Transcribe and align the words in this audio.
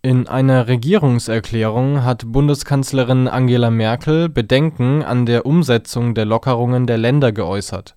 In 0.00 0.28
einer 0.28 0.68
Regierungserklärung 0.68 2.04
hat 2.04 2.22
Bundeskanzlerin 2.30 3.26
Angela 3.26 3.68
Merkel 3.68 4.28
Bedenken 4.28 5.02
an 5.02 5.26
der 5.26 5.44
Umsetzung 5.44 6.14
der 6.14 6.24
Lockerungen 6.24 6.86
der 6.86 6.98
Länder 6.98 7.32
geäußert. 7.32 7.96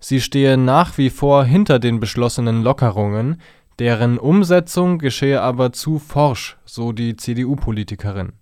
Sie 0.00 0.20
stehe 0.20 0.56
nach 0.56 0.98
wie 0.98 1.10
vor 1.10 1.44
hinter 1.44 1.78
den 1.78 2.00
beschlossenen 2.00 2.64
Lockerungen, 2.64 3.40
deren 3.78 4.18
Umsetzung 4.18 4.98
geschehe 4.98 5.40
aber 5.40 5.72
zu 5.72 6.00
forsch, 6.00 6.56
so 6.64 6.90
die 6.90 7.14
CDU-Politikerin. 7.14 8.32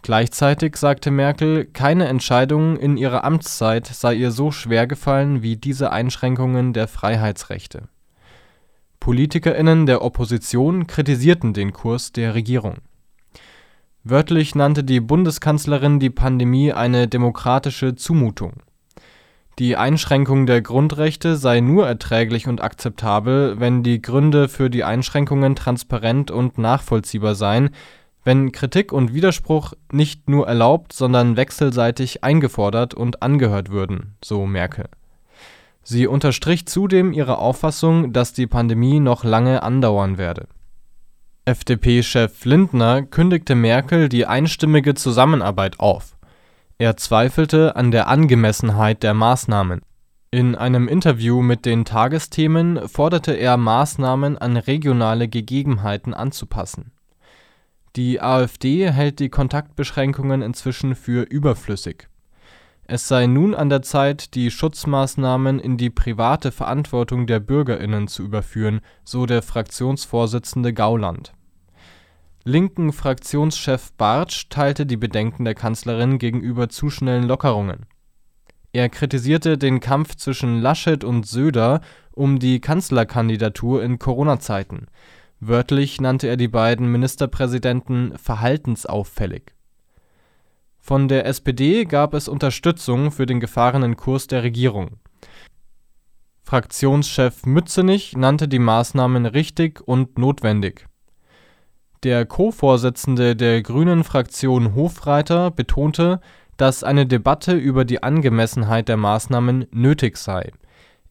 Gleichzeitig 0.00 0.78
sagte 0.78 1.10
Merkel, 1.10 1.66
keine 1.66 2.08
Entscheidung 2.08 2.78
in 2.78 2.96
ihrer 2.96 3.22
Amtszeit 3.22 3.86
sei 3.86 4.14
ihr 4.14 4.30
so 4.30 4.50
schwer 4.50 4.86
gefallen 4.86 5.42
wie 5.42 5.58
diese 5.58 5.92
Einschränkungen 5.92 6.72
der 6.72 6.88
Freiheitsrechte 6.88 7.82
PolitikerInnen 9.02 9.86
der 9.86 10.02
Opposition 10.02 10.86
kritisierten 10.86 11.54
den 11.54 11.72
Kurs 11.72 12.12
der 12.12 12.36
Regierung. 12.36 12.76
Wörtlich 14.04 14.54
nannte 14.54 14.84
die 14.84 15.00
Bundeskanzlerin 15.00 15.98
die 15.98 16.08
Pandemie 16.08 16.72
eine 16.72 17.08
demokratische 17.08 17.96
Zumutung. 17.96 18.62
Die 19.58 19.74
Einschränkung 19.74 20.46
der 20.46 20.62
Grundrechte 20.62 21.34
sei 21.34 21.58
nur 21.58 21.84
erträglich 21.84 22.46
und 22.46 22.62
akzeptabel, 22.62 23.58
wenn 23.58 23.82
die 23.82 24.00
Gründe 24.00 24.48
für 24.48 24.70
die 24.70 24.84
Einschränkungen 24.84 25.56
transparent 25.56 26.30
und 26.30 26.58
nachvollziehbar 26.58 27.34
seien, 27.34 27.70
wenn 28.22 28.52
Kritik 28.52 28.92
und 28.92 29.12
Widerspruch 29.12 29.72
nicht 29.90 30.30
nur 30.30 30.46
erlaubt, 30.46 30.92
sondern 30.92 31.36
wechselseitig 31.36 32.22
eingefordert 32.22 32.94
und 32.94 33.20
angehört 33.20 33.68
würden, 33.68 34.14
so 34.22 34.46
Merkel 34.46 34.84
Sie 35.82 36.06
unterstrich 36.06 36.66
zudem 36.66 37.12
ihre 37.12 37.38
Auffassung, 37.38 38.12
dass 38.12 38.32
die 38.32 38.46
Pandemie 38.46 39.00
noch 39.00 39.24
lange 39.24 39.62
andauern 39.62 40.16
werde. 40.16 40.46
FDP-Chef 41.44 42.44
Lindner 42.44 43.02
kündigte 43.02 43.56
Merkel 43.56 44.08
die 44.08 44.26
einstimmige 44.26 44.94
Zusammenarbeit 44.94 45.80
auf. 45.80 46.16
Er 46.78 46.96
zweifelte 46.96 47.74
an 47.74 47.90
der 47.90 48.06
Angemessenheit 48.06 49.02
der 49.02 49.12
Maßnahmen. 49.12 49.82
In 50.30 50.54
einem 50.54 50.86
Interview 50.86 51.42
mit 51.42 51.66
den 51.66 51.84
Tagesthemen 51.84 52.88
forderte 52.88 53.32
er 53.32 53.56
Maßnahmen 53.56 54.38
an 54.38 54.56
regionale 54.56 55.28
Gegebenheiten 55.28 56.14
anzupassen. 56.14 56.92
Die 57.96 58.20
AfD 58.22 58.90
hält 58.90 59.18
die 59.18 59.28
Kontaktbeschränkungen 59.28 60.42
inzwischen 60.42 60.94
für 60.94 61.22
überflüssig 61.22 62.08
es 62.84 63.06
sei 63.06 63.26
nun 63.26 63.54
an 63.54 63.68
der 63.68 63.82
Zeit, 63.82 64.34
die 64.34 64.50
Schutzmaßnahmen 64.50 65.60
in 65.60 65.76
die 65.76 65.90
private 65.90 66.50
Verantwortung 66.50 67.26
der 67.26 67.40
BürgerInnen 67.40 68.08
zu 68.08 68.22
überführen, 68.22 68.80
so 69.04 69.24
der 69.24 69.42
Fraktionsvorsitzende 69.42 70.74
Gauland. 70.74 71.32
Linken-Fraktionschef 72.44 73.92
Bartsch 73.92 74.48
teilte 74.50 74.84
die 74.84 74.96
Bedenken 74.96 75.44
der 75.44 75.54
Kanzlerin 75.54 76.18
gegenüber 76.18 76.68
zu 76.68 76.90
schnellen 76.90 77.28
Lockerungen. 77.28 77.86
Er 78.72 78.88
kritisierte 78.88 79.58
den 79.58 79.78
Kampf 79.78 80.16
zwischen 80.16 80.60
Laschet 80.60 81.04
und 81.04 81.24
Söder 81.24 81.82
um 82.10 82.40
die 82.40 82.60
Kanzlerkandidatur 82.60 83.84
in 83.84 84.00
Corona-Zeiten. 84.00 84.86
Wörtlich 85.38 86.00
nannte 86.00 86.26
er 86.26 86.36
die 86.36 86.48
beiden 86.48 86.90
Ministerpräsidenten 86.90 88.18
verhaltensauffällig 88.18 89.52
von 90.84 91.06
der 91.06 91.26
SPD 91.26 91.84
gab 91.84 92.12
es 92.12 92.26
Unterstützung 92.26 93.12
für 93.12 93.24
den 93.24 93.38
gefahrenen 93.38 93.96
Kurs 93.96 94.26
der 94.26 94.42
Regierung. 94.42 94.98
Fraktionschef 96.42 97.46
Mützenich 97.46 98.16
nannte 98.16 98.48
die 98.48 98.58
Maßnahmen 98.58 99.26
richtig 99.26 99.80
und 99.80 100.18
notwendig. 100.18 100.88
Der 102.02 102.26
Co-Vorsitzende 102.26 103.36
der 103.36 103.62
Grünen-Fraktion 103.62 104.74
Hofreiter 104.74 105.52
betonte, 105.52 106.20
dass 106.56 106.82
eine 106.82 107.06
Debatte 107.06 107.52
über 107.52 107.84
die 107.84 108.02
Angemessenheit 108.02 108.88
der 108.88 108.96
Maßnahmen 108.96 109.66
nötig 109.70 110.16
sei. 110.16 110.50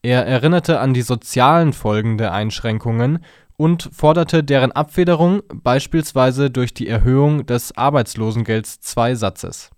Er 0.04 0.26
erinnerte 0.26 0.80
an 0.80 0.96
die 0.96 1.04
sozialen 1.04 1.74
Folgen 1.74 2.18
der 2.18 2.34
Einschränkungen 2.34 3.24
und 3.56 3.90
forderte 3.94 4.44
deren 4.44 4.72
Abfederung 4.72 5.44
beispielsweise 5.54 6.50
durch 6.50 6.74
die 6.74 6.88
Erhöhung 6.88 7.46
des 7.46 7.78
Arbeitslosengelds-II-Satzes. 7.78 9.70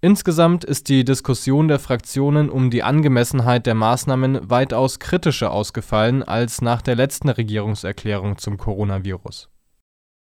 Insgesamt 0.00 0.62
ist 0.62 0.88
die 0.88 1.04
Diskussion 1.04 1.66
der 1.66 1.80
Fraktionen 1.80 2.48
um 2.48 2.70
die 2.70 2.84
Angemessenheit 2.84 3.66
der 3.66 3.74
Maßnahmen 3.74 4.48
weitaus 4.48 5.00
kritischer 5.00 5.50
ausgefallen 5.50 6.22
als 6.22 6.62
nach 6.62 6.80
der 6.80 6.94
letzten 6.94 7.28
Regierungserklärung 7.28 8.38
zum 8.38 8.58
Coronavirus 8.58 9.48